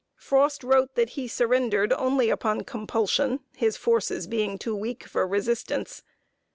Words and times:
Frost 0.17 0.63
wrote 0.63 0.95
that 0.95 1.11
he 1.11 1.27
surrendered 1.27 1.93
only 1.93 2.31
upon 2.31 2.63
compulsion 2.63 3.41
his 3.55 3.77
forces 3.77 4.25
being 4.25 4.57
too 4.57 4.75
weak 4.75 5.03
for 5.03 5.27
resistance. 5.27 6.01